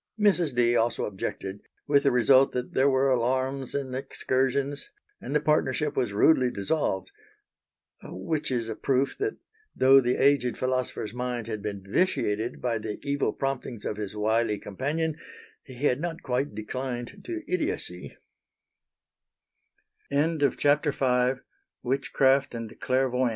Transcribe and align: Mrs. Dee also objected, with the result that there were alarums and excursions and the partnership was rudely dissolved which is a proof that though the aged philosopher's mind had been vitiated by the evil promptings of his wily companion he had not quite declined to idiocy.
Mrs. 0.19 0.55
Dee 0.55 0.75
also 0.75 1.05
objected, 1.05 1.61
with 1.85 2.01
the 2.01 2.11
result 2.11 2.53
that 2.53 2.73
there 2.73 2.89
were 2.89 3.11
alarums 3.15 3.75
and 3.79 3.93
excursions 3.93 4.89
and 5.21 5.35
the 5.35 5.39
partnership 5.39 5.95
was 5.95 6.11
rudely 6.11 6.49
dissolved 6.49 7.11
which 8.01 8.49
is 8.49 8.67
a 8.67 8.75
proof 8.75 9.15
that 9.19 9.37
though 9.75 10.01
the 10.01 10.15
aged 10.15 10.57
philosopher's 10.57 11.13
mind 11.13 11.45
had 11.45 11.61
been 11.61 11.83
vitiated 11.87 12.59
by 12.59 12.79
the 12.79 12.97
evil 13.03 13.31
promptings 13.31 13.85
of 13.85 13.97
his 13.97 14.15
wily 14.15 14.57
companion 14.57 15.17
he 15.61 15.75
had 15.75 15.99
not 16.01 16.23
quite 16.23 16.55
declined 16.55 17.21
to 17.23 17.43
idiocy. 17.47 18.17